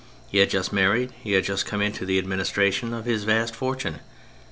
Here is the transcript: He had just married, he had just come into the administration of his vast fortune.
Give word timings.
He 0.29 0.39
had 0.39 0.49
just 0.49 0.73
married, 0.73 1.11
he 1.23 1.33
had 1.33 1.43
just 1.43 1.67
come 1.67 1.79
into 1.79 2.07
the 2.07 2.17
administration 2.17 2.91
of 2.91 3.05
his 3.05 3.23
vast 3.23 3.55
fortune. 3.55 3.99